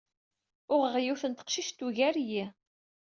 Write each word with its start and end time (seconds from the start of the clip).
Uɣeɣ 0.73 0.95
yiwet 0.99 1.23
n 1.27 1.33
teqcict 1.33 1.75
tugar-iyi. 1.77 2.45